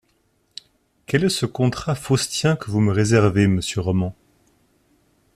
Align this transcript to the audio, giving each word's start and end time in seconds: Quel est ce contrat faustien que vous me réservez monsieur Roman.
Quel 1.05 1.23
est 1.25 1.29
ce 1.29 1.45
contrat 1.45 1.93
faustien 1.93 2.55
que 2.55 2.71
vous 2.71 2.79
me 2.79 2.91
réservez 2.91 3.45
monsieur 3.45 3.81
Roman. 3.81 4.15